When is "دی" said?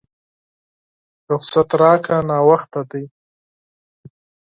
2.91-3.05